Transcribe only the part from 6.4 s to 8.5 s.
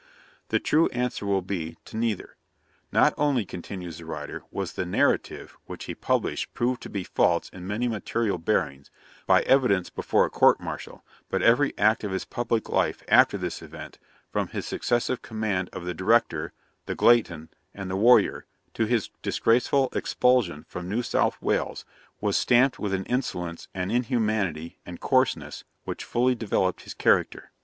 proved to be false in many material